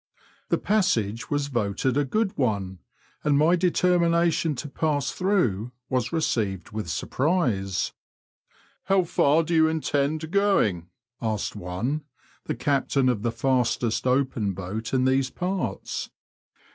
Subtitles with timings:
[0.49, 2.79] The passage was voted a good one,
[3.23, 7.91] and my determination to pass through was received with surprise.
[8.85, 10.89] How far do you intend going?
[11.21, 12.01] asked one—
[12.47, 16.09] the captain of the fastest open boat in these parts.